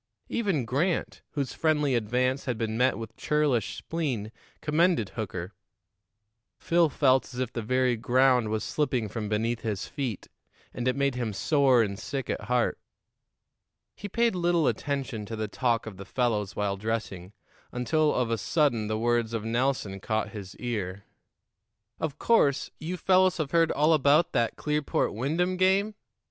Even 0.29 0.65
Grant, 0.65 1.21
whose 1.33 1.53
friendly 1.53 1.93
advance 1.93 2.45
had 2.45 2.57
been 2.57 2.75
met 2.75 2.97
with 2.97 3.15
churlish 3.17 3.75
spleen, 3.75 4.31
commended 4.59 5.09
Hooker. 5.09 5.53
Phil 6.57 6.89
felt 6.89 7.31
as 7.31 7.39
if 7.39 7.53
the 7.53 7.61
very 7.61 7.95
ground 7.95 8.49
was 8.49 8.63
slipping 8.63 9.07
from 9.09 9.29
beneath 9.29 9.59
his 9.61 9.85
feet, 9.85 10.27
and 10.73 10.87
it 10.87 10.95
made 10.95 11.13
him 11.13 11.33
sore 11.33 11.83
and 11.83 11.99
sick 11.99 12.31
at 12.31 12.45
heart. 12.45 12.79
He 13.95 14.09
paid 14.09 14.33
little 14.33 14.67
attention 14.67 15.23
to 15.27 15.35
the 15.35 15.47
talk 15.47 15.85
of 15.85 15.97
the 15.97 16.05
fellows 16.05 16.55
while 16.55 16.77
dressing, 16.77 17.33
until 17.71 18.11
of 18.11 18.31
a 18.31 18.39
sudden 18.39 18.87
the 18.87 18.97
words 18.97 19.35
of 19.35 19.45
Nelson 19.45 19.99
caught 19.99 20.29
his 20.29 20.55
ear. 20.55 21.03
"Of 21.99 22.17
course, 22.17 22.71
you 22.79 22.97
fellows 22.97 23.37
have 23.37 23.51
heard 23.51 23.71
all 23.71 23.93
about 23.93 24.31
that 24.31 24.55
Clearport 24.55 25.13
Wyndham 25.13 25.57
game? 25.57 25.93